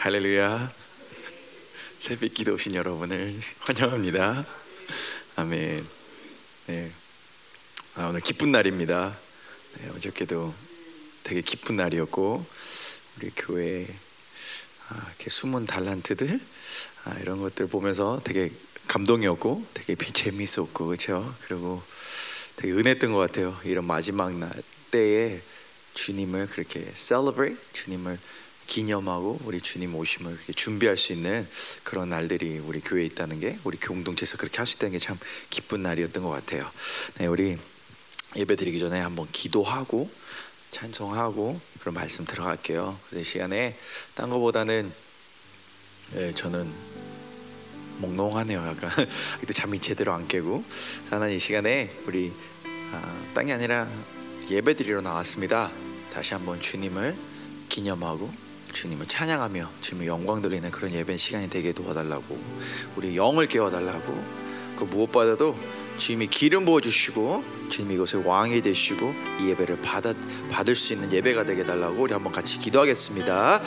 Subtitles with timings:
[0.00, 0.72] 할렐루야.
[1.98, 4.46] 새벽 기도 오신 여러분을 환영합니다.
[5.34, 5.84] 아멘.
[6.68, 6.92] 네.
[7.96, 9.18] 아, 오늘 기쁜 날입니다.
[9.74, 10.54] 네, 어저께도
[11.24, 12.46] 되게 기쁜 날이었고
[13.16, 13.88] 우리 교회
[14.88, 16.40] 아, 이렇게 숨은 달란트들
[17.04, 18.52] 아, 이런 것들 보면서 되게
[18.86, 21.34] 감동이었고 되게 재미있었고 그렇죠.
[21.42, 21.82] 그리고
[22.54, 23.58] 되게 은혜했던 것 같아요.
[23.64, 24.52] 이런 마지막 날
[24.92, 25.42] 때에
[25.94, 28.16] 주님을 그렇게 celebrate 주님을
[28.68, 31.48] 기념하고 우리 주님 오심을 준비할 수 있는
[31.82, 35.18] 그런 날들이 우리 교회에 있다는 게 우리 공동체에서 그렇게 할 수 있다는 게 참
[35.50, 36.70] 기쁜 날이었던 것 같아요.
[37.16, 37.56] 네, 우리
[38.36, 40.10] 예배 드리기 전에 한번 기도하고
[40.70, 42.98] 찬송하고 그런 말씀 들어갈게요.
[43.10, 43.74] 그 시간에
[44.14, 44.92] 딴 거보다는
[46.12, 46.70] 네, 저는
[47.98, 48.58] 몽롱하네요.
[48.66, 48.90] 약간
[49.40, 50.62] 그때 잠이 제대로 안 깨고
[51.10, 52.32] 하나님 이 시간에 우리
[52.92, 53.88] 아, 딴게 아니라
[54.50, 55.70] 예배 드리러 나왔습니다.
[56.12, 57.16] 다시 한번 주님을
[57.70, 58.30] 기념하고
[58.72, 62.38] 주님을 찬양하며 주님의 영광 돌리는 그런 예배 시간이 되게 도와달라고
[62.96, 65.56] 우리 영을 깨워달라고 그 무엇보다도
[65.98, 70.14] 주님이 기름 부어 주시고 주님이 이곳의 왕이 되시고 이 예배를 받아
[70.50, 73.60] 받을 수 있는 예배가 되게 달라고 우리 한번 같이 기도하겠습니다.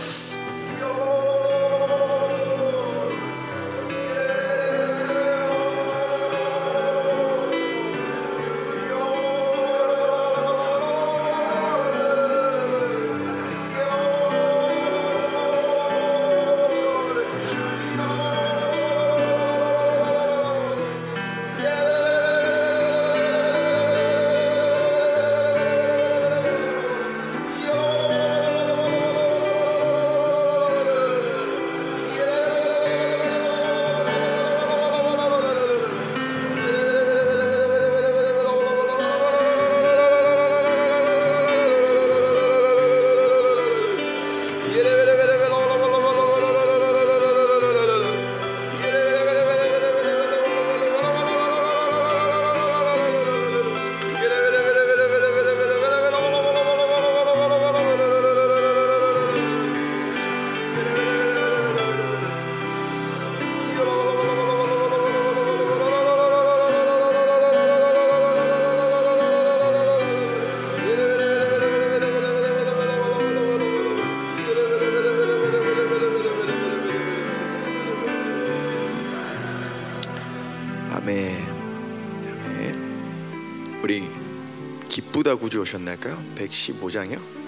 [85.31, 85.97] 기쁘다 구주 오셨나요?
[86.35, 87.40] 115장이요?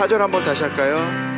[0.00, 1.29] 사절 한번 다시 할까요?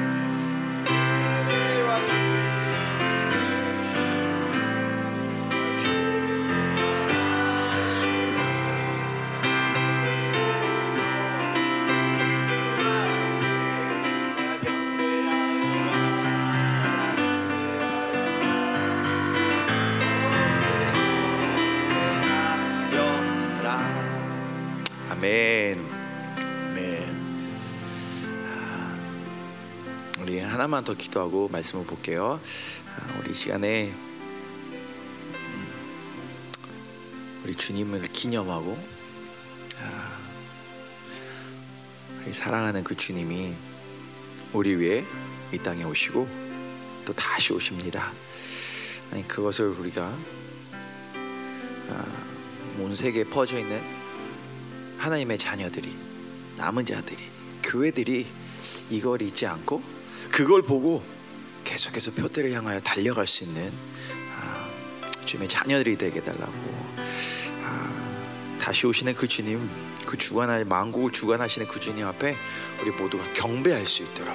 [30.63, 32.41] 하나만 더 기도하고 말씀을 볼게요.
[32.87, 35.73] 아, 우리 시간에 음,
[37.43, 38.79] 우리 주님을 기념하고
[39.81, 40.19] 아,
[42.25, 43.55] 우리 사랑하는 그 주님이
[44.53, 45.05] 우리 위해
[45.53, 46.29] 이 땅에 오시고
[47.07, 48.13] 또 다시 오십니다.
[49.11, 50.17] 아니 그것을 우리가
[51.91, 52.07] 아,
[52.79, 53.83] 온 세계에 퍼져 있는
[54.99, 55.93] 하나님의 자녀들이
[56.57, 57.21] 남은 자들이
[57.65, 58.29] 교회들이
[58.91, 60.02] 이걸 잊지 않고
[60.33, 61.03] 그걸 보고
[61.63, 63.71] 계속해서 표대를 향하여 달려갈 수 있는
[64.35, 64.67] 아,
[65.27, 66.53] 주님의 자녀들이 되게 달라고.
[67.63, 69.69] 아, 다시 오시는 그 주님
[70.07, 72.35] 그 주관할 만국을 주관하시는 그 주님 앞에
[72.81, 74.35] 우리 모두가 경배할 수 있도록.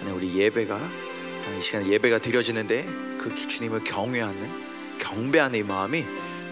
[0.00, 2.84] 아니 우리 예배가 아, 이 시간 예배가 드려지는데
[3.16, 6.04] 그 주님을 경외하는 경배하는 이 마음이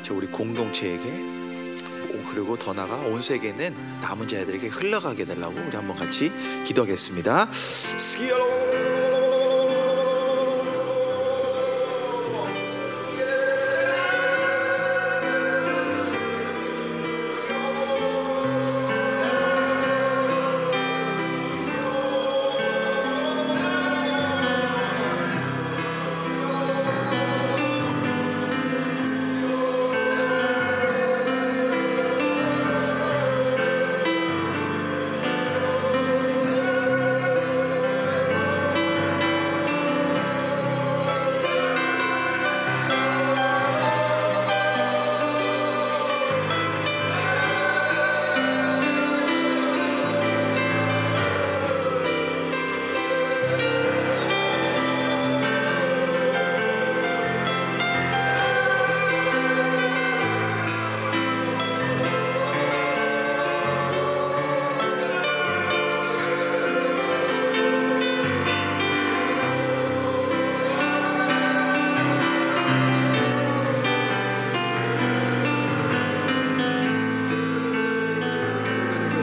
[0.05, 1.38] 저 우리 공동체에게
[2.39, 6.31] 그리고 더 나가 온 세계는 남은 자들에게 흘러가게 달라고 우리 한번 같이
[6.65, 7.49] 기도하겠습니다.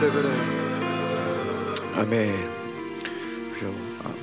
[0.05, 0.29] 그래 그래
[1.95, 3.53] 아멘.
[3.53, 3.73] 그죠.
[4.03, 4.13] 아,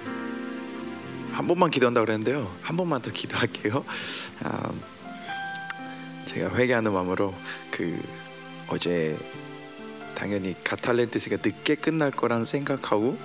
[1.32, 2.54] 한 번만 기도한다 그랬는데요.
[2.60, 3.84] 한 번만 더 기도할게요.
[4.44, 4.72] 아,
[6.26, 7.34] 제가 회개하는 마음으로
[7.70, 7.98] 그
[8.68, 9.18] 어제
[10.14, 13.18] 당연히 가탈렌티스가 늦게 끝날 거라는 생각하고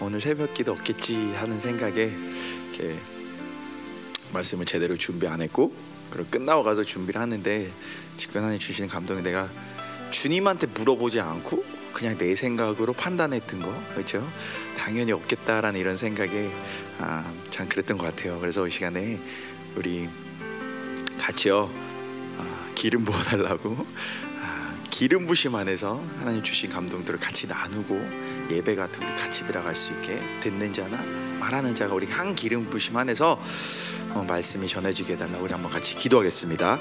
[0.00, 2.10] 오늘 새벽기도 없겠지 하는 생각에
[2.72, 2.98] 이렇게
[4.32, 5.72] 말씀을 제대로 준비 안 했고
[6.10, 7.70] 그리고 끝나고 가서 준비를 하는데
[8.32, 9.48] 하나님 주시는 감동이 내가
[10.10, 14.26] 주님한테 물어보지 않고 그냥 내 생각으로 판단했던 거 그렇죠?
[14.76, 16.50] 당연히 없겠다라는 이런 생각에
[16.98, 18.38] 아, 참 그랬던 것 같아요.
[18.40, 19.18] 그래서 이 시간에
[19.76, 20.08] 우리
[21.18, 21.70] 같이요
[22.38, 23.86] 아, 기름 부어달라고
[24.42, 29.92] 아, 기름 부심 안에서 하나님 주신 감동들을 같이 나누고 예배 같은 우리 같이 들어갈 수
[29.92, 31.02] 있게 듣는 자나
[31.38, 33.40] 말하는 자가 우리 한 기름 부심 안에서
[34.12, 36.80] 어, 말씀이 전해지게 해달라고 우리 한번 같이 기도하겠습니다.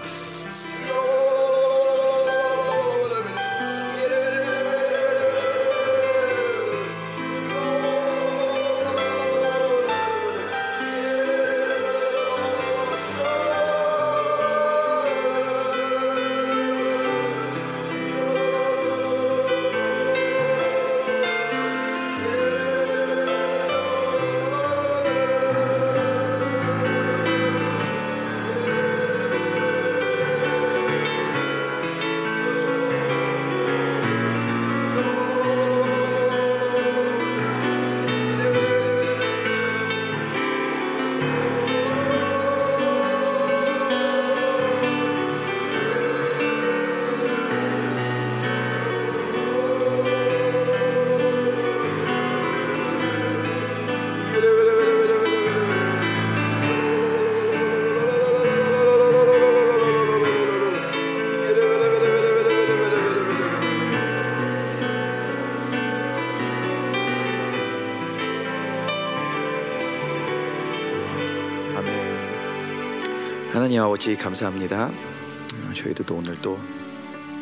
[73.51, 74.89] 하나님 아버지 감사합니다.
[74.89, 76.59] 어, 저희도 또 오늘 또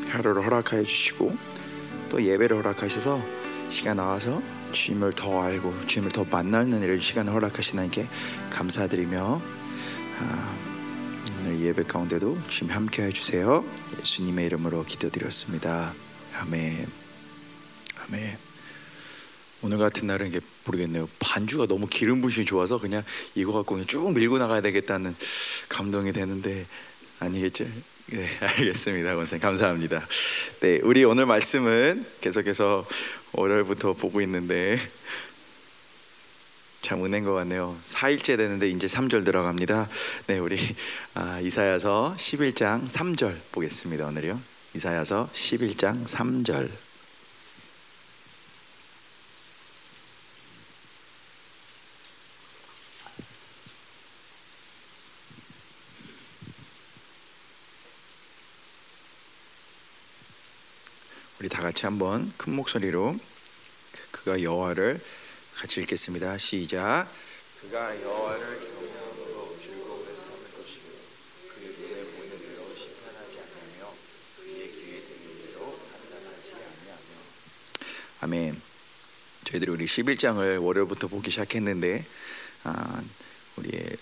[0.08, 1.36] 하루를 허락하여 주시고
[2.10, 3.22] 또 예배를 허락하셔서
[3.70, 8.08] 시간 나와서 주님을 더 알고 주님을 더 만나는 이런 시간을 허락하신 하나님께
[8.50, 9.42] 감사드리며
[10.20, 10.56] 아,
[11.42, 13.66] 오늘 예배 가운데도 주님 함께 해 주세요.
[14.00, 15.94] 예수님의 이름으로 기도드렸습니다.
[16.40, 16.88] 아멘.
[18.08, 18.47] 아멘.
[19.62, 21.10] 오늘 같은 날은 이게 모르겠네요.
[21.20, 23.04] 반주가 너무 기름 부심이 좋아서 그냥
[23.36, 25.16] 이거 갖고 그냥 쭉 밀고 나가야 되겠다는
[25.70, 26.66] 감동이 되는데
[27.20, 27.66] 아니겠죠?
[28.08, 30.06] 네, 알겠습니다, 원생 감사합니다.
[30.62, 32.88] 네, 우리 오늘 말씀은 계속해서
[33.34, 34.80] 월요일부터 보고 있는데
[36.82, 37.76] 참 은혜인 것 같네요.
[37.84, 39.90] 4일째 되는데 이제 3절 들어갑니다.
[40.28, 40.58] 네, 우리
[41.16, 44.06] 아, 이사야서 11장 3절 보겠습니다.
[44.06, 44.40] 오늘요.
[44.74, 46.87] 이사야서 11장 3절.
[61.48, 63.18] 우리 다 같이 한번 큰 목소리로
[64.12, 65.00] 그가 여호와를
[65.56, 66.38] 같이 읽겠습니다.
[66.38, 67.08] 시작.
[67.62, 70.90] 그가 여호와를 경외함으로 즐거움을 삼을 것이고
[71.48, 73.96] 그의 눈에 보이는 대로 심판하지 아니하며
[74.36, 77.16] 그의 귀에 들리는 대로 판단하지 아니하며.
[78.20, 78.62] 아멘.
[79.46, 82.06] 저희들이 우리 11장을 월요일부터 보기 시작했는데
[82.66, 83.02] 아,
[83.56, 83.96] 우리의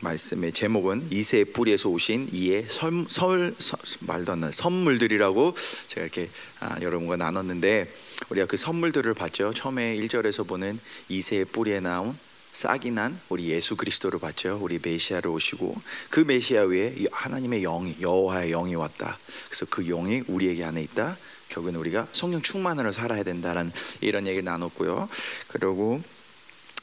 [0.00, 3.54] 말씀의 제목은 이세의 뿌리에서 오신 이의 설,
[4.00, 5.54] 말도 안 나는 선물들이라고
[5.88, 7.92] 제가 이렇게 아, 여러분과 나눴는데
[8.30, 9.52] 우리가 그 선물들을 봤죠.
[9.54, 10.78] 처음에 1절에서 보는
[11.08, 12.16] 이세의 뿌리에 나온
[12.52, 14.58] 싹이 난 우리 예수 그리스도를 봤죠.
[14.60, 19.18] 우리 메시아를 오시고 그 메시아 위에 하나님의 영이 여호와의 영이 왔다.
[19.48, 21.16] 그래서 그 영이 우리에게 안에 있다.
[21.48, 25.08] 결국은 우리가 성령 충만으로 살아야 된다라는 이런 얘기를 나눴고요.
[25.48, 26.02] 그리고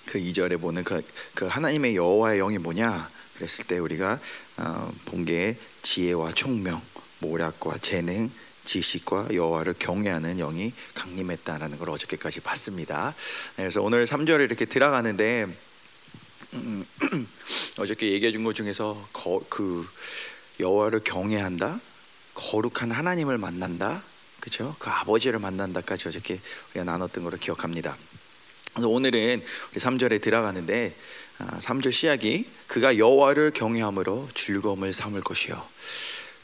[0.05, 1.01] 그 2절에 보는 그,
[1.33, 3.09] 그 하나님의 여호와의 영이 뭐냐?
[3.35, 4.19] 그랬을 때 우리가
[4.57, 6.81] 어, 본게 지혜와 총명,
[7.19, 8.31] 모략과 재능,
[8.63, 13.13] 지식과 여호와를 경외하는 영이 강림했다라는 걸 어저께까지 봤습니다.
[13.55, 15.47] 그래서 오늘 3절에 이렇게 들어가는데
[16.53, 16.85] 음,
[17.77, 19.85] 어저께 얘기해 준 것 중에서 거, 그
[20.59, 21.79] 여호와를 경외한다,
[22.33, 24.01] 거룩한 하나님을 만난다,
[24.39, 24.75] 그렇죠?
[24.79, 26.39] 그 아버지를 만난다까지 어저께
[26.71, 27.97] 우리가 나눴던 걸 기억합니다.
[28.75, 29.41] 그래서 오늘은
[29.71, 30.93] 우리 3절에 들어가는데
[31.37, 35.65] 3절 시작이 그가 여호와를 경외함으로 즐거움을 삼을 것이요.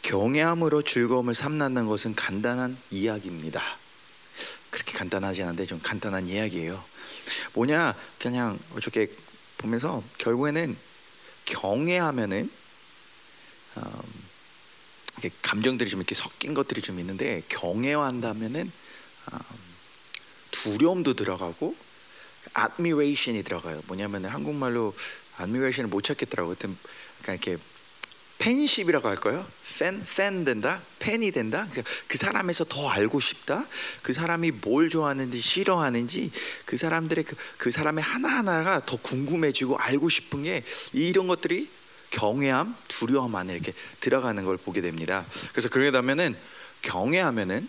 [0.01, 3.61] 경외함으로 즐거움을 삼는 것은 간단한 이야기입니다.
[4.69, 6.81] 그렇게 간단하지 않은데 좀 간단한 이야기예요.
[7.53, 9.11] 뭐냐 그냥 어저께
[9.57, 10.77] 보면서 결국에는
[11.43, 12.49] 경외하면은
[13.77, 13.83] 음,
[15.41, 18.71] 감정들이 좀 이렇게 섞인 것들이 좀 있는데 경외한다면은
[19.33, 19.39] 음,
[20.51, 21.75] 두려움도 들어가고
[22.57, 23.81] admiration이 들어가요.
[23.87, 24.93] 뭐냐면 한국말로
[25.39, 26.55] admiration을 못 찾겠더라고요.
[27.21, 27.57] 약간 이렇게
[28.41, 29.45] 팬십이라고 할까요?
[29.77, 30.81] 팬, 팬 된다?
[30.99, 31.67] 팬이 된다?
[32.07, 33.65] 그 사람에서 더 알고 싶다?
[34.01, 36.31] 그 사람이 뭘 좋아하는지 싫어하는지
[36.65, 41.69] 그 사람들의 그, 그 사람의 하나하나가 더 궁금해지고 알고 싶은 게 이런 것들이
[42.09, 45.25] 경외함, 두려움 안에 이렇게 들어가는 걸 보게 됩니다.
[45.51, 46.35] 그래서 그러게 되면은
[46.81, 47.67] 경외하면은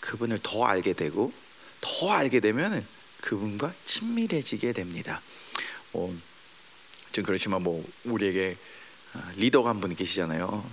[0.00, 1.32] 그분을 더 알게 되고
[1.80, 2.84] 더 알게 되면은
[3.22, 5.20] 그분과 친밀해지게 됩니다.
[5.92, 6.14] 뭐,
[7.12, 8.56] 좀 그렇지만 뭐 우리에게
[9.36, 10.64] 리더가 한 분 계시잖아요.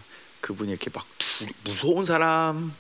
[0.42, 2.72] 그분이 이렇게 막 두, 무서운 사람은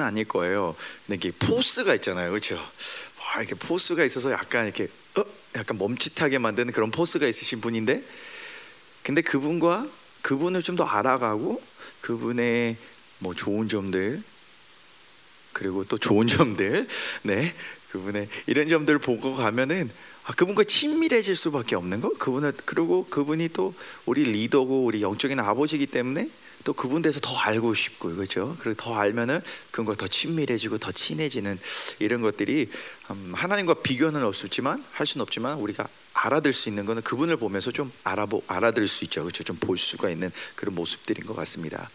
[0.00, 0.74] 아닐 거예요.
[1.06, 2.54] 근데 이게 포스가 있잖아요, 그렇죠?
[2.56, 5.24] 와, 이렇게 포스가 있어서 약간 이렇게 어?
[5.56, 8.02] 약간 멈칫하게 만드는 그런 포스가 있으신 분인데,
[9.02, 9.88] 근데 그분과
[10.22, 11.62] 그분을 좀 더 알아가고
[12.02, 12.76] 그분의
[13.20, 14.22] 뭐 좋은 점들
[15.54, 16.86] 그리고 또 좋은 점들,
[17.22, 17.54] 네,
[17.90, 19.90] 그분의 이런 점들을 보고 가면은
[20.24, 22.10] 아, 그분과 친밀해질 수밖에 없는 거.
[22.18, 26.28] 그분을 그리고 그분이 또 우리 리더고 우리 영적인 아버지이기 때문에
[26.64, 28.54] 또 그분 대해서 더 알고 싶고 그렇죠.
[28.58, 29.40] 그리고 더 알면은
[29.70, 31.58] 그분과 더 친밀해지고 더 친해지는
[31.98, 32.68] 이런 것들이
[33.10, 37.90] 음, 하나님과 비교는 없었지만 할 수는 없지만 우리가 알아들 수 있는 거는 그분을 보면서 좀
[38.04, 39.22] 알아보 알아들 수 있죠.
[39.22, 39.44] 그렇죠.
[39.44, 41.88] 좀 볼 수가 있는 그런 모습들인 것 같습니다.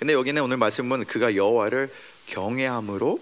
[0.00, 1.92] 근데 여기는 오늘 말씀은 그가 여호와를
[2.26, 3.20] 경외함으로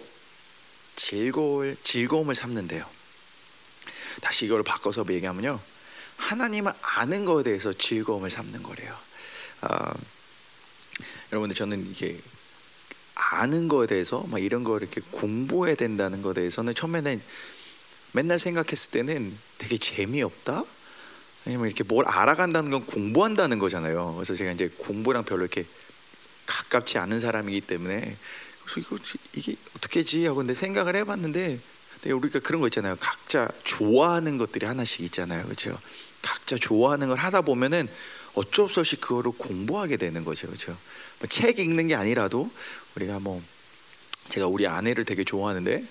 [0.96, 2.84] 즐거울 즐거움을 삼는데요.
[4.22, 5.60] 다시 이걸 바꿔서 얘기하면요,
[6.16, 8.96] 하나님을 아는 것에 대해서 즐거움을 삼는 거래요.
[9.60, 9.94] 아,
[11.32, 12.18] 여러분들 저는 이게
[13.14, 17.22] 아는 것에 대해서 막 이런 거 이렇게 공부해야 된다는 것에 대해서는 처음에는
[18.12, 20.64] 맨날 생각했을 때는 되게 재미없다.
[21.44, 24.14] 왜냐면 이렇게 뭘 알아간다는 건 공부한다는 거잖아요.
[24.14, 25.64] 그래서 제가 이제 공부랑 별로 이렇게
[26.46, 28.16] 가깝지 않은 사람이기 때문에
[28.66, 28.98] 그래서 이거
[29.34, 31.58] 이게 어떻게지 하고 근데 생각을 해봤는데
[32.06, 32.96] 우리가 그런 거 있잖아요.
[33.00, 35.78] 각자 좋아하는 것들이 하나씩 있잖아요, 그렇죠?
[36.22, 37.88] 각자 좋아하는 걸 하다 보면은
[38.34, 40.76] 어쩔 수 없이 그거를 공부하게 되는 거죠, 그렇죠?
[41.18, 42.50] 뭐 책 읽는 게 아니라도
[42.94, 43.42] 우리가 뭐
[44.28, 45.84] 제가 우리 아내를 되게 좋아하는데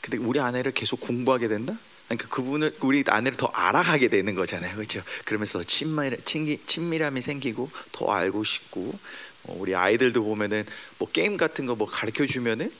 [0.00, 1.78] 근데 우리 아내를 계속 공부하게 된다?
[2.08, 5.00] 그러니까 그분을 우리 아내를 더 알아가게 되는 거잖아요, 그렇죠?
[5.24, 8.98] 그러면서 친밀, 친밀함이 생기고 더 알고 싶고
[9.42, 10.64] 뭐 우리 아이들도 보면은
[10.98, 12.72] 뭐 게임 같은 거 뭐 가르쳐 주면은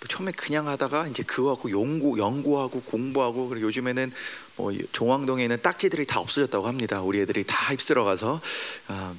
[0.00, 4.12] 뭐 처음에 그냥 하다가 이제 그거 갖고 연구 연구하고 공부하고 그리고 요즘에는
[4.56, 7.02] 뭐 종황동에 있는 딱지들이 다 없어졌다고 합니다.
[7.02, 8.40] 우리 애들이 다 휩쓸어 가서
[8.88, 9.14] 아,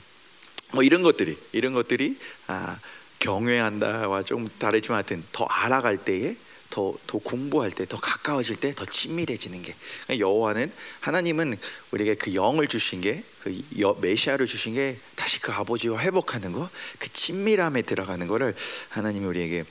[0.74, 2.80] 뭐 이런 것들이 이런 것들이 아,
[3.20, 6.36] 경외한다와 좀 다르지만 하여튼 더 알아갈 때에
[6.76, 11.58] 더, 더 공부할 때, 더 가까워질 때, 더 친밀해지는 게 그러니까 여호와는 하나님은
[11.92, 16.70] 우리에게 그 영을 주신 게, 그 여- 메시아를 주신 게 다시 그 아버지와 회복하는 거,
[17.00, 18.54] 그 친밀함에 들어가는 거를
[18.90, 19.64] 하나님이 우리에게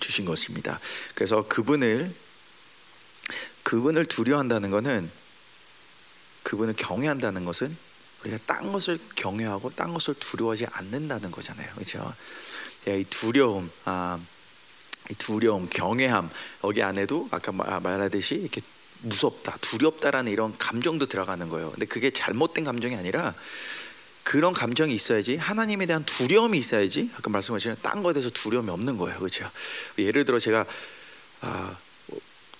[0.00, 0.80] 주신 것입니다.
[1.14, 2.12] 그래서 그분을
[3.62, 5.08] 그분을 두려워한다는 것은
[6.42, 7.76] 그분을 경외한다는 것은
[8.24, 11.72] 우리가 딴 것을 경외하고 딴 것을 두려워하지 않는다는 거잖아요.
[11.74, 12.12] 그렇죠?
[12.88, 14.37] 이 두려움, 아, 이
[15.16, 16.28] 두려움, 경외함
[16.64, 18.60] 여기 안에도 아까 마- 말하듯이 이렇게
[19.02, 21.70] 무섭다, 두렵다라는 이런 감정도 들어가는 거예요.
[21.70, 23.34] 근데 그게 잘못된 감정이 아니라
[24.24, 29.18] 그런 감정이 있어야지 하나님에 대한 두려움이 있어야지 아까 말씀하신 딴 거에 대해서 두려움이 없는 거예요.
[29.18, 29.50] 그렇죠?
[29.98, 30.66] 예를 들어 제가
[31.40, 31.76] 아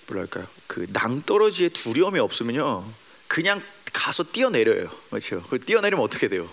[0.07, 2.85] 뭐랄까요 그 낭떠러지에 두려움이 없으면요
[3.27, 3.61] 그냥
[3.93, 6.49] 가서 뛰어내려요 그렇죠 그 뛰어내리면 어떻게 돼요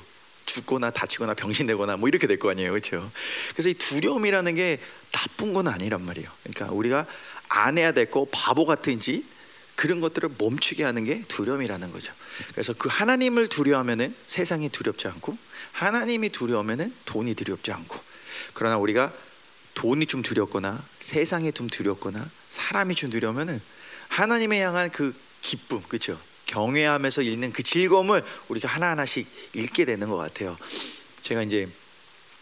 [0.46, 2.72] 죽거나 다치거나 병신되거나 뭐 이렇게 될 거 아니에요.
[2.72, 3.10] 그렇죠?
[3.54, 4.80] 그래서 이 두려움이라는 게
[5.12, 6.30] 나쁜 건 아니란 말이에요.
[6.44, 7.06] 그러니까 우리가
[7.50, 9.26] 안 해야 될 거 바보 같은지
[9.76, 12.14] 그런 것들을 멈추게 하는 게 두려움이라는 거죠.
[12.54, 15.38] 그래서 그 하나님을 두려워하면은 세상이 두렵지 않고
[15.74, 18.00] 하나님이 두려우면은 돈이 두렵지 않고
[18.54, 19.12] 그러나 우리가
[19.74, 23.62] 돈이 좀 두렵거나 세상이 좀 두렵거나 사람이 좀 두려우면은
[24.08, 30.58] 하나님에 향한 그 기쁨 그렇죠 경외하면서 읽는 그 즐거움을 우리가 하나하나씩 읽게 되는 것 같아요.
[31.24, 31.68] 제가 이제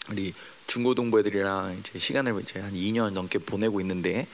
[0.10, 0.34] 우리
[0.68, 4.28] 중고등부 애들이랑 이제 시간을 이제 한 2년 넘게 보내고 있는데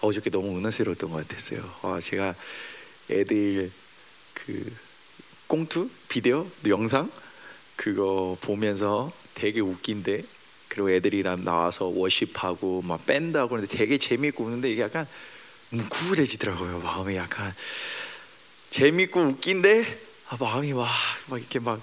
[0.00, 1.62] 어저께 너무 은혜스러웠던 것 같았어요.
[1.82, 2.34] 와, 제가
[3.10, 3.70] 애들
[4.34, 4.76] 그
[5.46, 7.10] 꽁투 비디오 영상
[7.76, 10.22] 그거 보면서 되게 웃긴데
[10.68, 15.06] 그리고 애들이 나- 나와서 워십하고 막 밴드하고 그러는데 되게 재미있고 웃는데 이게 약간
[15.70, 17.54] 뭉클해지더라고요 마음이 약간
[18.74, 19.84] 재밌고 웃긴데
[20.30, 20.88] 아, 마음이 와,
[21.28, 21.80] 막 이렇게 막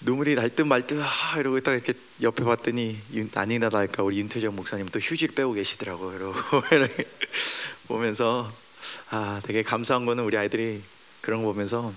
[0.00, 4.56] 눈물이 날 듯 말듯 아, 이러고 딱 이렇게 옆에 봤더니 윤- 아니나 다를까 우리 윤태정
[4.56, 6.16] 목사님 또 휴지를 빼고 계시더라고요.
[6.16, 6.38] 이러고
[7.88, 8.50] 보면서
[9.10, 10.82] 아 되게 감사한 거는 우리 아이들이
[11.20, 11.92] 그런 거 보면서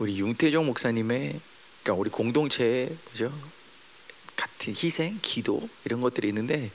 [0.00, 1.38] 우리 윤태정 목사님의
[1.84, 3.32] 그러니까 우리 공동체에 그죠
[4.34, 6.72] 같은 희생, 기도 이런 것들이 있는데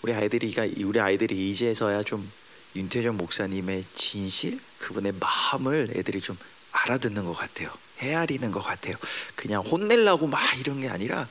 [0.00, 2.32] 우리 아이들이가 우리 아이들이 이제서야 좀
[2.74, 6.36] 윤태정 목사님의 진실, 그분의 마음을 애들이 좀
[6.72, 7.70] 알아듣는 것 같아요.
[7.98, 8.96] 헤아리는 것 같아요.
[9.36, 11.28] 그냥 혼내려고 막 이런 게 아니라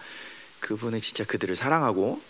[0.60, 2.22] 그분은 진짜 그들을 사랑하고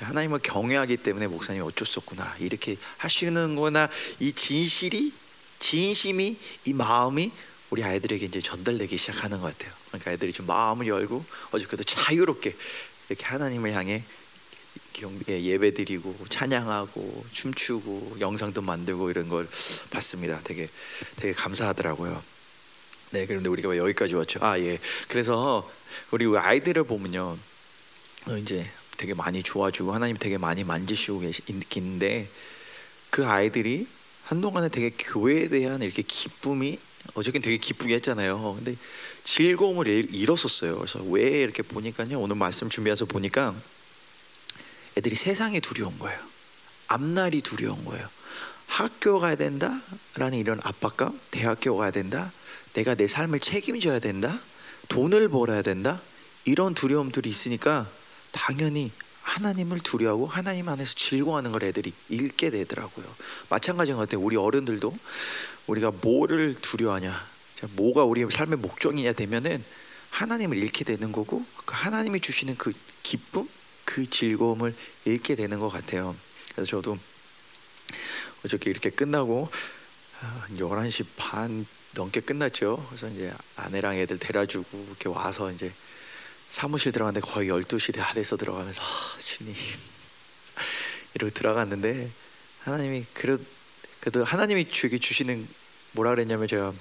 [0.00, 3.88] 하나님을 경외하기 때문에 목사님이 어쩔 수 없구나 이렇게 하시는 거나
[4.20, 5.12] 이 진실이
[5.58, 7.32] 진심이 이 마음이
[7.70, 9.72] 우리 아이들에게 이제 전달되기 시작하는 것 같아요.
[9.88, 12.54] 그러니까 아이들이 좀 마음을 열고 어저께도 자유롭게
[13.08, 14.04] 이렇게 하나님을 향해
[15.28, 19.48] 예배 드리고 찬양하고 춤추고 영상도 만들고 이런 걸
[19.90, 20.40] 봤습니다.
[20.44, 20.68] 되게
[21.16, 22.22] 되게 감사하더라고요.
[23.10, 24.40] 네, 그런데 우리가 왜 여기까지 왔죠?
[24.42, 24.78] 아 예.
[25.08, 25.68] 그래서
[26.10, 27.38] 우리 아이들을 보면요,
[28.28, 32.28] 어, 이제 되게 많이 좋아지고 하나님 되게 많이 만지시고 계시는데
[33.10, 33.86] 그 아이들이
[34.24, 36.78] 한동안에 되게 교회에 대한 이렇게 기쁨이
[37.14, 38.54] 어저께 되게 기쁘게 했잖아요.
[38.56, 38.74] 근데
[39.22, 40.76] 즐거움을 잃- 잃었었어요.
[40.78, 42.18] 그래서 왜 이렇게 보니까요.
[42.18, 43.54] 오늘 말씀 준비해서 보니까
[44.96, 46.18] 애들이 세상이 두려운 거예요.
[46.88, 48.08] 앞날이 두려운 거예요.
[48.66, 49.80] 학교 가야 된다
[50.16, 52.32] 라는 이런 압박감, 대학교 가야 된다,
[52.72, 54.38] 내가 내 삶을 책임져야 된다,
[54.88, 56.00] 돈을 벌어야 된다
[56.44, 57.88] 이런 두려움들이 있으니까
[58.32, 58.90] 당연히
[59.22, 63.06] 하나님을 두려워하고 하나님 안에서 즐거워하는 걸 애들이 읽게 되더라고요.
[63.50, 64.24] 마찬가지인 것 같아요.
[64.24, 64.96] 우리 어른들도
[65.66, 69.64] 우리가 뭐를 두려워하냐, 자, 뭐가 우리의 삶의 목적이냐 되면은
[70.10, 73.48] 하나님을 잃게 되는 거고 그 하나님이 주시는 그 기쁨,
[73.86, 74.74] 그 즐거움을
[75.06, 76.14] 잃게 되는 것 같아요.
[76.52, 76.98] 그래서 저도
[78.44, 79.48] 어저께 이렇게 끝나고
[80.20, 82.84] 아, 11시 반 넘게 끝났죠.
[82.88, 85.72] 그래서 이제 아내랑 애들 데려주고 이렇게 와서 이제
[86.48, 89.54] 사무실 들어갔는데 거의 12시 다 돼서 들어가면서 아, 주님
[91.14, 92.10] 이러고 들어갔는데
[92.64, 93.42] 하나님이 그래도,
[94.00, 95.48] 그래도 하나님이 주에게 주시는
[95.92, 96.74] 뭐라 그랬냐면 제가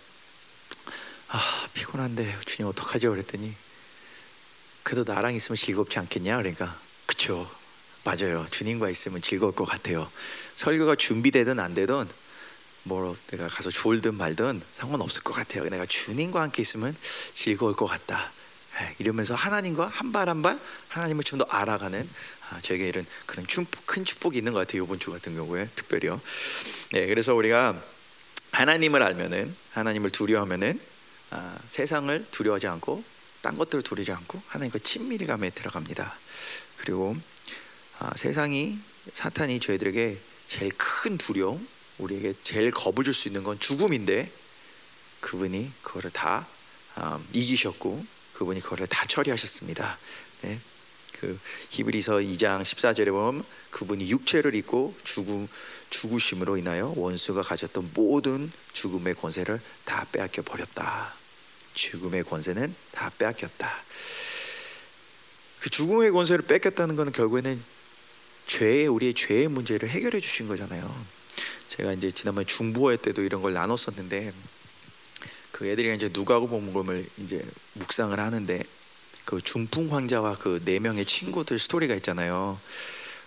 [1.30, 3.54] 아 피곤한데 주님 어떡하죠 그랬더니
[4.84, 6.80] 그래도 나랑 있으면 즐겁지 않겠냐 그러니까
[7.16, 7.50] 그쵸.
[8.04, 8.46] 맞아요.
[8.52, 10.10] 주님과 있으면 즐거울 것 같아요.
[10.58, 12.08] 설교가 준비되든 안 되든
[12.84, 15.64] 뭐 내가 가서 졸든 말든 상관없을 것 같아요.
[15.70, 16.96] 내가 주님과 함께 있으면
[17.34, 18.32] 즐거울 것 같다.
[18.82, 22.08] 예, 이러면서 하나님과 한 발 한 발 하나님을 좀 더 알아가는
[22.52, 24.84] 아, 저에게 이런 그런 축복, 큰 축복이 있는 것 같아요.
[24.84, 26.22] 이번 주 같은 경우에 특별히요.
[26.92, 27.82] 네, 그래서 우리가
[28.52, 30.80] 하나님을 알면은 하나님을 두려워하면은
[31.32, 33.04] 아, 세상을 두려워하지 않고
[33.46, 36.18] 딴 것들을 두려워하지 않고 하나님과 친밀감에 들어갑니다.
[36.78, 37.16] 그리고
[38.00, 38.80] 아, 세상이
[39.14, 41.68] 사탄이 저희들에게 제일 큰 두려움,
[42.00, 44.32] 우리에게 제일 겁을 줄 수 있는 건 죽음인데
[45.22, 46.48] 그분이 그거를 다
[46.96, 48.04] 아, 이기셨고
[48.34, 49.96] 그분이 그거를 다 처리하셨습니다.
[50.42, 50.60] 네.
[51.20, 55.48] 그 히브리서 2장 14절에 보면 그분이 육체를 입고 죽음
[55.92, 61.25] 죽으심으로 인하여 원수가 가졌던 모든 죽음의 권세를 다 빼앗겨 버렸다.
[61.76, 63.72] 죽음의 권세는 다 빼앗겼다.
[65.60, 67.62] 그 죽음의 권세를 뺏겼다는 것은 결국에는
[68.48, 71.06] 죄의 우리의 죄의 문제를 해결해 주신 거잖아요.
[71.70, 74.32] 제가 이제 지난번에 중보회 때도 이런 걸 나눴었는데
[75.52, 78.64] 그 애들이 이제 누가고 복음을 이제 묵상을 하는데
[79.26, 82.60] 그 중풍 환자와 그 네 명의 친구들 스토리가 있잖아요.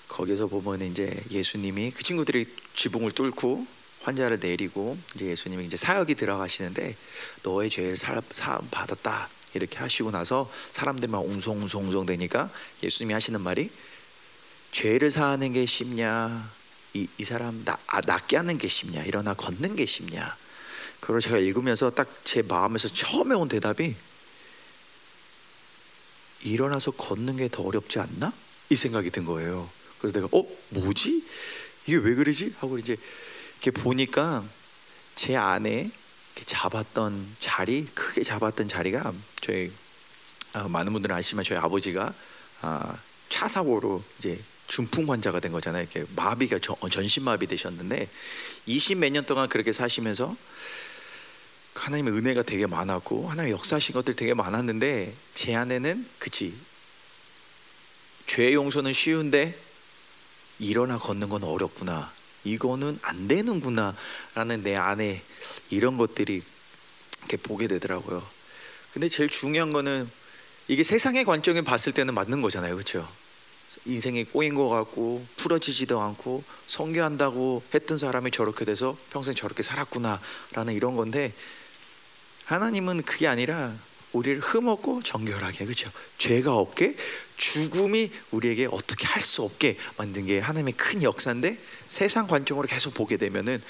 [0.08, 3.66] 거기서 보면 이제 예수님이 그 친구들이 지붕을 뚫고
[4.02, 6.96] 환자를 내리고 이제 예수님이 이제 사역이 들어가시는데
[7.42, 12.50] 너의 죄를 사, 사 받았다 이렇게 하시고 나서 사람들만 웅성웅성웅성 되니까
[12.82, 13.70] 예수님이 하시는 말이
[14.72, 16.50] 죄를 사하는 게 쉽냐
[16.94, 20.36] 이, 이 사람 나, 아, 낫게 하는 게 쉽냐 일어나 걷는 게 쉽냐
[21.00, 23.94] 그걸 제가 읽으면서 딱 제 마음에서 처음에 온 대답이
[26.42, 28.32] 일어나서 걷는 게 더 어렵지 않나?
[28.68, 29.68] 이 생각이 든 거예요.
[29.98, 31.24] 그래서 내가 어 뭐지?
[31.86, 32.54] 이게 왜 그러지?
[32.58, 32.96] 하고 이제
[33.60, 34.44] 이렇게 보니까
[35.14, 35.90] 제 안에
[36.44, 39.72] 잡았던 자리 크게 잡았던 자리가 저희
[40.52, 42.14] 아, 많은 분들은 아시지만 저희 아버지가
[42.62, 42.96] 아,
[43.28, 45.82] 차 사고로 이제 중풍 환자가 된 거잖아요.
[45.82, 48.08] 이렇게 마비가 전, 전신 마비 되셨는데
[48.68, 50.36] 20몇 년 동안 그렇게 사시면서
[51.74, 56.54] 하나님의 은혜가 되게 많았고 하나님의 역사하신 것들 되게 많았는데 제 안에는 그치
[58.26, 59.58] 죄 용서는 쉬운데
[60.58, 62.12] 일어나 걷는 건 어렵구나
[62.44, 63.94] 이거는 안 되는구나
[64.34, 65.22] 라는 내 안에
[65.70, 66.42] 이런 것들이
[67.20, 68.24] 이렇게 보게 되더라고요.
[68.92, 70.08] 근데 제일 중요한 거는
[70.68, 72.74] 이게 세상의 관점에 봤을 때는 맞는 거잖아요.
[72.74, 73.08] 그렇죠
[73.84, 80.96] 인생이 꼬인 것 같고 풀어지지도 않고 성교한다고 했던 사람이 저렇게 돼서 평생 저렇게 살았구나라는 이런
[80.96, 81.32] 건데
[82.44, 83.74] 하나님은 그게 아니라
[84.12, 85.90] 우리를 흠없고 정결하게 그렇죠.
[86.16, 86.96] 죄가 없게
[87.38, 93.16] 죽음이 우리에게 어떻게 할 수 없게 만든 게 하나님의 큰 역사인데 세상 관점으로 계속 보게
[93.16, 93.62] 되면은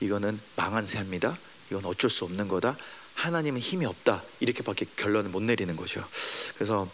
[0.00, 1.38] 이거는 망한 새입니다.
[1.70, 2.76] 이건 어쩔 수 없는 거다.
[3.14, 4.22] 하나님은 힘이 없다.
[4.40, 6.06] 이렇게밖에 결론을 못 내리는 거죠.
[6.54, 6.90] 그래서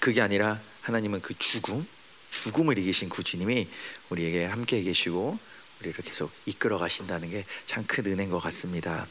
[0.00, 1.86] 그게 아니라 하나님은 그 죽음,
[2.30, 3.68] 죽음을 이기신 구주님이
[4.10, 5.38] 우리에게 함께 계시고
[5.80, 9.06] 우리를 계속 이끌어 가신다는 게 참 큰 은혜인 것 같습니다.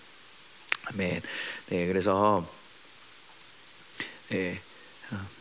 [0.86, 1.22] 아멘.
[1.70, 2.48] 네, 그래서
[4.30, 4.60] 네,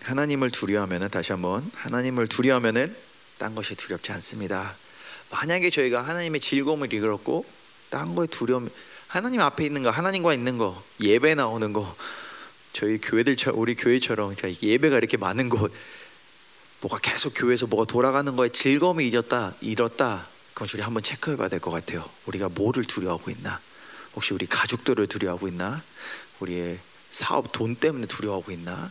[0.02, 2.94] 하나님을 두려워하면은 다시 한번 하나님을 두려워하면은
[3.38, 4.74] 딴 것이 두렵지 않습니다.
[5.30, 7.44] 만약에 저희가 하나님의 즐거움을 이끌었고
[7.90, 8.70] 딴 거에 두려움
[9.08, 11.96] 하나님 앞에 있는 거 하나님과 있는 거 예배 나오는 거
[12.72, 15.72] 저희 교회들 우리 교회처럼 예배가 이렇게 많은 곳
[16.80, 21.70] 뭐가 계속 교회에서 뭐가 돌아가는 거에 즐거움이 잊었다 잃었다 그건 우리 한번 체크해봐야 될 것
[21.70, 22.08] 같아요.
[22.26, 23.60] 우리가 뭐를 두려워하고 있나?
[24.14, 25.82] 혹시 우리 가족들을 두려워하고 있나?
[26.40, 26.78] 우리의
[27.10, 28.90] 사업 돈 때문에 두려워하고 있나?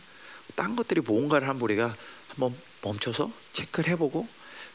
[0.56, 1.94] 딴 것들이 뭔가를 한번 우리가
[2.28, 4.26] 한번 멈춰서 체크를 해보고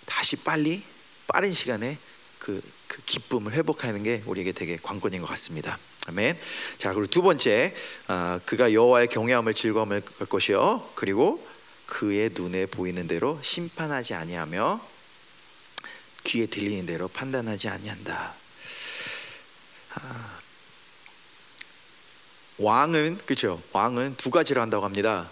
[0.05, 0.83] 다시 빨리
[1.27, 1.97] 빠른 시간에
[2.39, 5.77] 그, 그 기쁨을 회복하는 게 우리에게 되게 관건인 것 같습니다.
[6.07, 6.37] 아멘.
[6.77, 7.75] 자 그리고 두 번째,
[8.07, 10.89] 아, 그가 여호와의 경외함을 즐거움을 갈 것이요.
[10.95, 11.45] 그리고
[11.85, 14.81] 그의 눈에 보이는 대로 심판하지 아니하며
[16.23, 18.33] 귀에 들리는 대로 판단하지 아니한다.
[19.95, 20.39] 아,
[22.57, 23.61] 왕은 그죠?
[23.71, 25.29] 왕은 두 가지를 한다고 합니다.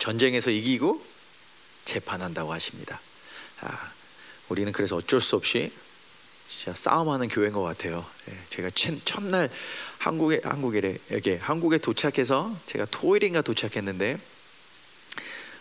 [0.00, 1.00] 전쟁에서 이기고
[1.84, 3.00] 재판한다고 하십니다.
[3.60, 3.92] 아,
[4.48, 5.70] 우리는 그래서 어쩔 수 없이
[6.48, 8.04] 진짜 싸움하는 교회인 것 같아요.
[8.28, 8.70] 예, 제가
[9.04, 9.48] 첫날
[9.98, 14.18] 한국에 한국에 이렇게 한국에 도착해서 제가 토요일인가 도착했는데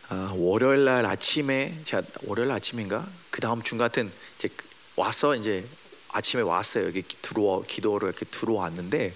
[0.07, 4.49] 아, 월요일 날 아침에 제가 월요일 아침인가 그 다음 주 같은 이제
[4.95, 5.67] 와서 이제
[6.11, 6.87] 아침에 왔어요.
[6.87, 9.13] 여기 들어와 기도로 이렇게 들어왔는데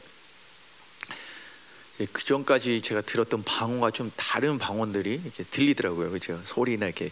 [2.12, 6.10] 그 전까지 제가 들었던 방언과 좀 다른 방언들이 이렇게 들리더라고요.
[6.12, 6.39] 그죠?
[6.43, 7.12] 소리나 이렇게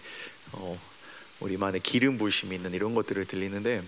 [0.53, 0.79] 어,
[1.39, 3.83] 우리만의 기름 부심이 있는 이런 것들을 들리는데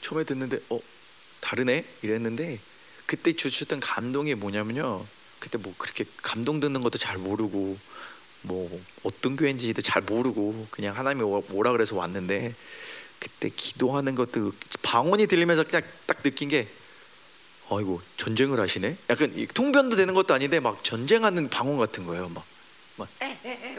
[0.00, 0.80] 처음에 듣는데 어
[1.40, 2.58] 다르네 이랬는데
[3.06, 5.04] 그때 주셨던 감동이 뭐냐면요.
[5.38, 7.76] 그때 뭐 그렇게 감동 듣는 것도 잘 모르고
[8.42, 12.54] 뭐 어떤 교회인지도 잘 모르고 그냥 하나님이 뭐라 그래서 왔는데
[13.18, 14.52] 그때 기도하는 것도
[14.82, 16.68] 방언이 들리면서 그냥 딱 느낀 게
[17.76, 18.96] 아이고 전쟁을 하시네.
[19.10, 22.28] 약간 통변도 되는 것도 아닌데 막 전쟁하는 방언 같은 거예요.
[22.28, 22.44] 막.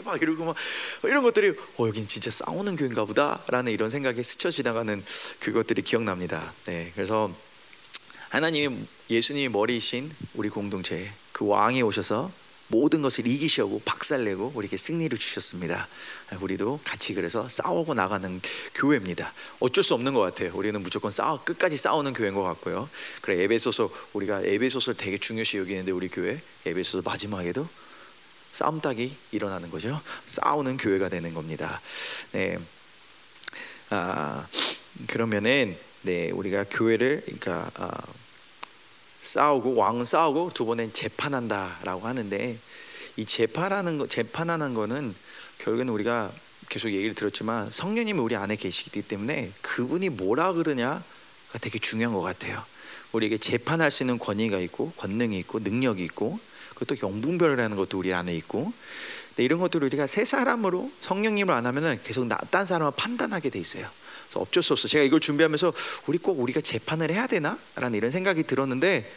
[0.04, 0.56] 막, 이러고 막
[1.04, 5.02] 이런 것들이 어 여긴 진짜 싸우는 교인가 보다라는 이런 생각이 스쳐 지나가는
[5.38, 6.52] 그것들이 기억납니다.
[6.66, 7.32] 네, 그래서
[8.28, 12.30] 하나님이 예수님이 머리이신 우리 공동체 그 왕이 오셔서
[12.68, 15.86] 모든 것을 이기시고 박살내고 우리에게 승리를 주셨습니다.
[16.40, 18.40] 우리도 같이 그래서 싸우고 나가는
[18.74, 19.32] 교회입니다.
[19.60, 20.50] 어쩔 수 없는 것 같아요.
[20.54, 22.88] 우리는 무조건 싸워 끝까지 싸우는 교회인 것 같고요.
[23.20, 27.68] 그래 에베소서 우리가 에베소서를 되게 중요시 여기는데 우리 교회 에베소서 마지막에도
[28.52, 30.00] 싸움닭이 일어나는 거죠.
[30.26, 31.80] 싸우는 교회가 되는 겁니다.
[32.32, 32.58] 네.
[33.90, 34.46] 아
[35.08, 37.90] 그러면은 네 우리가 교회를 그러니까 아,
[39.24, 42.58] 싸우고 왕 싸우고 두 번엔 재판한다라고 하는데
[43.16, 45.14] 이 재판하는 거 재판하는 거는
[45.58, 46.30] 결국에는 우리가
[46.68, 51.02] 계속 얘기를 들었지만 성령님이 우리 안에 계시기 때문에 그분이 뭐라 그러냐가
[51.60, 52.62] 되게 중요한 것 같아요.
[53.12, 56.38] 우리에게 재판할 수 있는 권위가 있고 권능이 있고 능력이 있고
[56.74, 58.72] 그것도 영분별이라는 것도 우리 안에 있고
[59.28, 63.58] 근데 이런 것들을 우리가 새 사람으로 성령님을 안 하면은 계속 나, 딴 사람을 판단하게 돼
[63.58, 63.88] 있어요.
[64.34, 64.88] 그래서 어쩔 수 없어.
[64.88, 65.72] 제가 이걸 준비하면서
[66.06, 69.10] 우리 꼭 우리가 재판을 해야 되나 라는 이런 생각이 들었는데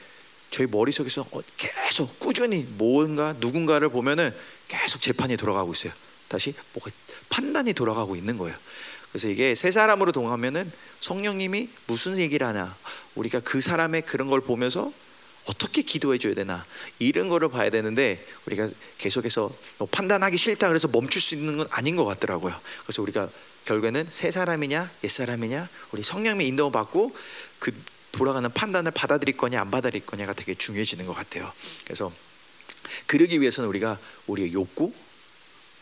[0.51, 4.33] 저희 머릿속에서 어, 계속 꾸준히 뭔가 누군가를 보면은
[4.67, 5.91] 계속 재판이 돌아가고 있어요.
[6.27, 6.91] 다시 뭐가
[7.29, 8.55] 판단이 돌아가고 있는 거예요.
[9.11, 12.75] 그래서 이게 새 사람으로 동하면은 성령님이 무슨 얘기를 하냐,
[13.15, 14.91] 우리가 그 사람의 그런 걸 보면서
[15.45, 16.65] 어떻게 기도해 줘야 되나
[16.99, 21.95] 이런 거를 봐야 되는데 우리가 계속해서 뭐 판단하기 싫다 그래서 멈출 수 있는 건 아닌
[21.95, 22.53] 것 같더라고요.
[22.83, 23.29] 그래서 우리가
[23.67, 27.15] 결국에는 새 사람이냐 옛 사람이냐 우리 성령의 인도를 받고
[27.59, 27.71] 그
[28.13, 31.51] 돌아가는 판단을 받아들일 거냐 안 받아들일 거냐가 되게 중요해지는 것 같아요.
[31.83, 32.11] 그래서
[33.05, 34.93] 그러기 위해서는 우리가 우리의 욕구,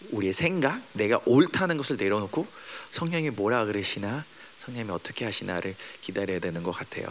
[0.10, 2.46] 우리의 생각, 내가 옳다는 것을 내려놓고
[2.92, 4.26] 성령이 뭐라 그러시나,
[4.60, 7.08] 성령이 어떻게 하시나를 기다려야 되는 것 같아요.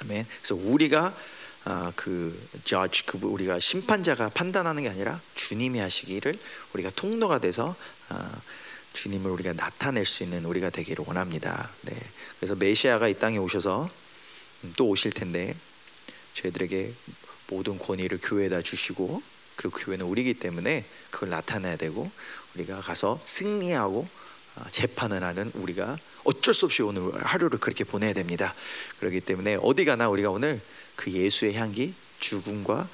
[0.00, 0.26] 아멘.
[0.40, 1.16] 그래서 우리가
[1.64, 6.38] 아, 그 judge, 그 우리가 심판자가 판단하는 게 아니라 주님이 하시기를
[6.74, 7.74] 우리가 통로가 돼서
[8.08, 8.40] 아,
[8.96, 11.70] 주님을 우리가 나타낼 수 있는 우리가 되기를 원합니다.
[11.82, 11.94] 네.
[12.38, 13.88] 그래서 메시아가 이 땅에 오셔서
[14.64, 15.54] 음, 또 오실 텐데
[16.34, 16.92] 저희들에게
[17.48, 19.22] 모든 권위를 교회에다 주시고
[19.54, 22.10] 그리고 교회는 우리기 때문에 그걸 나타내야 되고
[22.54, 24.08] 우리가 가서 승리하고
[24.56, 28.54] 아, 재판을 하는 우리가 어쩔 수 없이 오늘 하루를 그렇게 보내야 됩니다.
[28.98, 30.60] 그렇기 때문에 어디 가나 우리가 오늘
[30.96, 32.88] 그 예수의 향기, 죽음과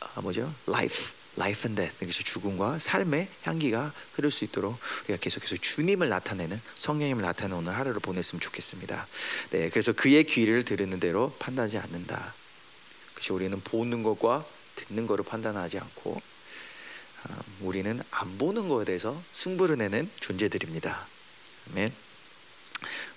[0.00, 0.52] 아, 뭐죠?
[0.68, 1.98] life, life and death.
[1.98, 8.00] 그래서 죽음과 삶의 향기가 흐를 수 있도록 우리가 계속해서 주님을 나타내는 성령님을 나타내는 오늘 하루를
[8.00, 9.06] 보냈으면 좋겠습니다.
[9.50, 12.34] 네, 그래서 그의 귀를 들으는 대로 판단하지 않는다.
[13.14, 16.20] 그래서 우리는 보는 것과 듣는 것을 판단하지 않고
[17.24, 21.06] 아, 우리는 안 보는 것에 대해서 승부를 내는 존재들입니다.
[21.70, 21.92] 아멘.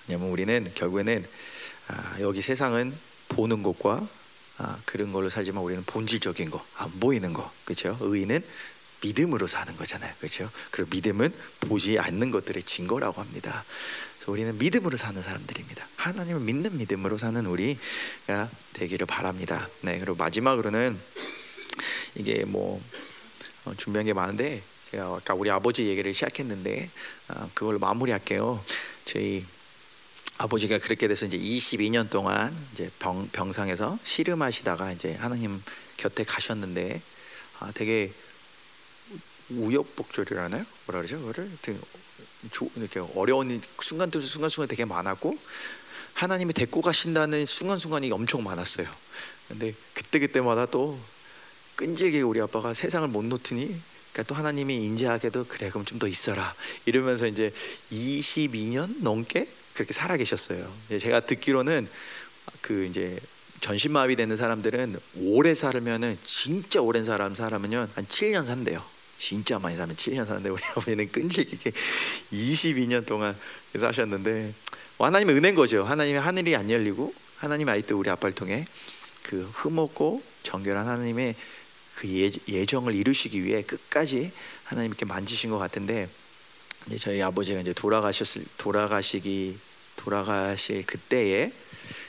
[0.08, 1.26] 왜냐하면 우리는 결국에는
[1.88, 2.96] 아, 여기 세상은
[3.30, 4.08] 보는 것과
[4.58, 7.98] 아, 그런 걸로 살지만 우리는 본질적인 거, 안 보이는 거, 그렇죠?
[8.00, 8.42] 의인은
[9.02, 10.50] 믿음으로 사는 거잖아요, 그렇죠?
[10.72, 13.64] 그리고 믿음은 보지 않는 것들의 증거라고 합니다.
[14.18, 15.88] 그래서 우리는 믿음으로 사는 사람들입니다.
[15.98, 19.68] 하나님을 믿는 믿음으로 사는 우리가 되기를 바랍니다.
[19.82, 20.98] 네, 그리고 마지막으로는
[22.16, 22.82] 이게 뭐
[23.66, 26.90] 어, 준비한 게 많은데 제가 아까 우리 아버지 얘기를 시작했는데
[27.30, 28.64] 어, 그걸로 마무리할게요.
[29.04, 29.46] 저희
[30.38, 35.62] 아버지가 그렇게 돼서 이제 22년 동안 이제 병, 병상에서 씨름하시다가 이제 하나님
[35.98, 37.02] 곁에 가셨는데
[37.60, 38.12] 아, 되게
[39.50, 40.66] 우여곡절이라나요?
[40.88, 41.20] 뭐라 그러죠?
[41.20, 41.50] 그거를
[42.76, 45.38] 이렇게 어려운 순간들 순간 순간 되게 많았고
[46.14, 48.88] 하나님이 데리고 가신다는 순간 순간이 엄청 많았어요.
[49.48, 51.00] 근데 그때 그때마다 또
[51.76, 53.66] 끈질기게 우리 아빠가 세상을 못 놓더니
[54.12, 56.54] 그러니까 또 하나님이 인지하게도 그래 그럼 좀 더 있어라
[56.86, 57.54] 이러면서 이제
[57.92, 60.72] 22년 넘게 그렇게 살아 계셨어요.
[61.00, 61.88] 제가 듣기로는
[62.62, 63.20] 그 이제
[63.62, 68.84] 전신마비 되는 사람들은 오래 살면은 진짜 오랜 사람 살면요 한 7년 산대요.
[69.18, 71.72] 진짜 많이 살면 7년 사는데 우리 아버지는 끈질기게
[72.32, 73.36] 22년 동안
[73.78, 74.54] 사셨는데
[74.98, 75.84] 하나님의 은혜인 거죠.
[75.84, 78.66] 하나님의 하늘이 안 열리고 하나님 아직도 우리 아빠를 통해
[79.24, 81.36] 그 흠없고 정결한 하나님의
[81.96, 84.32] 그 예, 예정을 이루시기 위해 끝까지
[84.66, 86.10] 하나님께 만지신 것 같은데
[86.88, 89.58] 이제 저희 아버지가 이제 돌아가셨을 돌아가시기
[89.96, 91.52] 돌아가실 그때에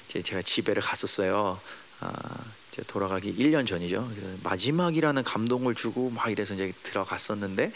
[0.09, 1.61] 이제 제가 집에를 갔었어요.
[2.01, 2.13] 아,
[2.71, 4.11] 이제 돌아가기 1년 전이죠.
[4.43, 7.73] 마지막이라는 감동을 주고 막 이래서 이제 들어갔었는데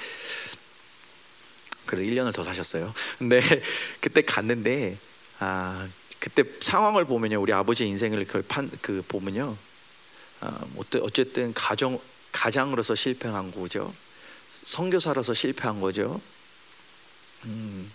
[1.86, 2.92] 그래도 1년을 더 사셨어요.
[3.18, 3.40] 근데
[4.00, 4.98] 그때 갔는데
[5.38, 9.56] 아 그때 상황을 보면요, 우리 아버지 인생을 그걸 판, 그 보면요,
[10.40, 11.98] 아, 어쨌든 가정
[12.30, 13.92] 가장으로서 실패한 거죠.
[14.64, 16.20] 선교사로서 실패한 거죠.
[17.46, 17.90] 음,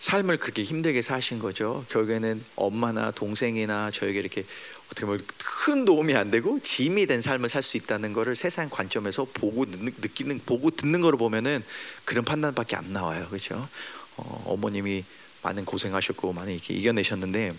[0.00, 1.84] 삶을 그렇게 힘들게 사신 거죠.
[1.88, 4.44] 결국에는 엄마나 동생이나 저에게 이렇게
[4.86, 9.26] 어떻게 보면 큰 도움이 안 되고 짐이 된 삶을 살 수 있다는 것을 세상 관점에서
[9.32, 11.62] 보고 느끼는 보고 듣는 거를 보면은
[12.04, 13.26] 그런 판단밖에 안 나와요.
[13.28, 13.68] 그렇죠?
[14.16, 15.04] 어, 어머님이
[15.42, 17.54] 많은 고생하셨고 많이 이렇게 이겨내셨는데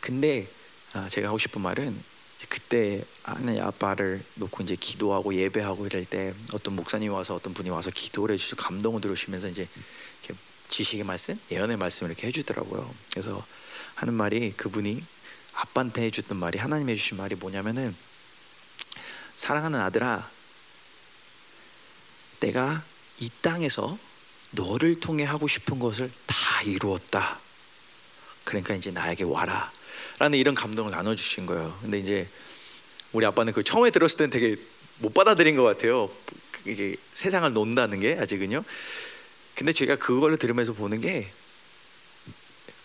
[0.00, 0.48] 근데
[0.92, 2.15] 아, 제가 하고 싶은 말은
[2.48, 7.90] 그때 하나님 아빠를 놓고 이제 기도하고 예배하고 이럴 때 어떤 목사님이 와서 어떤 분이 와서
[7.90, 9.68] 기도를 해주시고 감동을 들으시면서 이제
[10.68, 12.92] 지식의 말씀, 예언의 말씀을 이렇게 해주더라고요.
[13.10, 13.44] 그래서
[13.94, 15.02] 하는 말이 그분이
[15.54, 17.96] 아빠한테 해줬던 말이 하나님 해주신 말이 뭐냐면은
[19.36, 20.28] 사랑하는 아들아,
[22.40, 22.82] 내가
[23.20, 23.98] 이 땅에서
[24.50, 27.38] 너를 통해 하고 싶은 것을 다 이루었다.
[28.44, 29.70] 그러니까 이제 나에게 와라.
[30.18, 31.76] 라는 이런 감동을 나눠주신 거예요.
[31.82, 32.26] 근데 이제
[33.12, 34.56] 우리 아빠는 그 처음에 들었을 때는 되게
[34.98, 36.10] 못 받아들인 것 같아요.
[36.64, 38.64] 이게 세상을 논다는 게 아직은요.
[39.54, 41.30] 근데 제가 그걸 들으면서 보는 게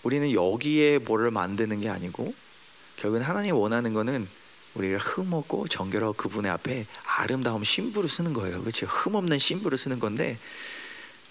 [0.03, 2.33] 우리는 여기에 뭐를 만드는 게 아니고
[2.97, 4.27] 결국은 하나님 원하는 거는
[4.75, 8.61] 우리가 흠없고 정결하고 그분의 앞에 아름다움 신부를 쓰는 거예요.
[8.61, 8.85] 그렇죠?
[8.85, 10.37] 흠없는 신부를 쓰는 건데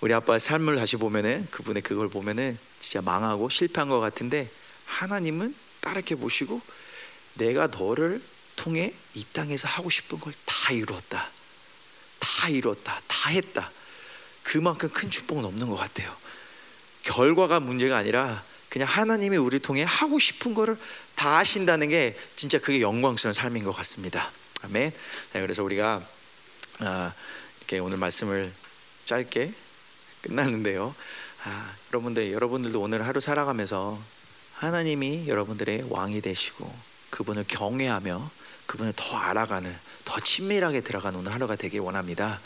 [0.00, 4.48] 우리 아빠 삶을 다시 보면은 그분의 그걸 보면은 진짜 망하고 실패한 것 같은데
[4.86, 6.60] 하나님은 따르게 보시고
[7.34, 8.22] 내가 너를
[8.56, 11.28] 통해 이 땅에서 하고 싶은 걸 다 이루었다.
[12.20, 13.00] 다 이루었다.
[13.08, 13.70] 다 했다.
[14.42, 16.14] 그만큼 큰 축복은 없는 것 같아요.
[17.02, 20.78] 결과가 문제가 아니라 그냥 하나님이 우리를 통해 하고 싶은 거를
[21.16, 24.30] 다 하신다는 게 진짜 그게 영광스러운 삶인 것 같습니다.
[24.62, 24.92] 아멘.
[25.32, 26.06] 네, 그래서 우리가
[26.80, 27.12] 아,
[27.58, 28.52] 이렇게 오늘 말씀을
[29.06, 29.52] 짧게
[30.22, 30.94] 끝났는데요.
[31.44, 34.00] 아, 여러분들 여러분들도 오늘 하루 살아가면서
[34.60, 36.70] 하나님이 여러분들의 왕이 되시고
[37.08, 38.30] 그분을 경외하며
[38.66, 42.38] 그분을 더 알아가는 더 친밀하게 들어가는 오늘 하루가 되길 원합니다.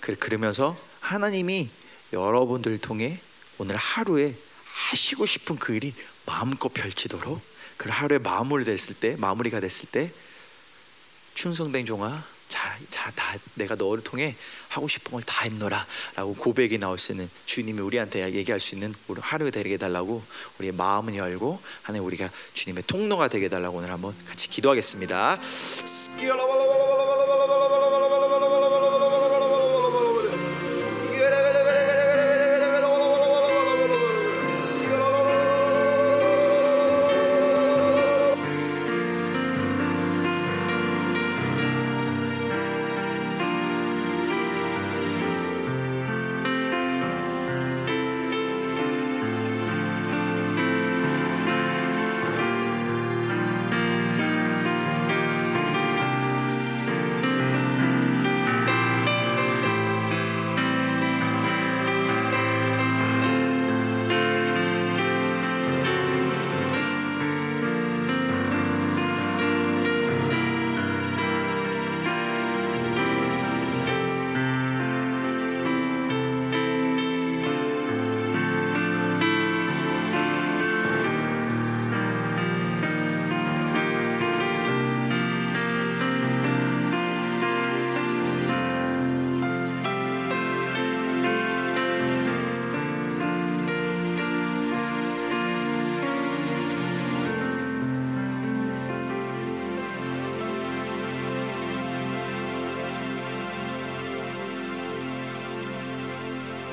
[0.00, 1.70] 그- 그러면서 하나님이
[2.12, 3.20] 여러분들 통해
[3.58, 5.92] 오늘 하루에 하시고 싶은 그 일이
[6.26, 7.40] 마음껏 펼치도록
[7.76, 10.10] 그 하루에 마무리 됐을 때 마무리가 됐을 때
[11.34, 14.32] 충성된 종아 자, 자, 다 내가 너를 통해
[14.68, 19.20] 하고 싶은 걸 다 했노라라고 고백이 나올 수 있는 주님이 우리한테 얘기할 수 있는 우리
[19.20, 20.22] 하루가 되게 해달라고
[20.60, 25.40] 우리의 마음은 열고 하나님 우리가 주님의 통로가 되게 해달라고 오늘 한번 같이 기도하겠습니다.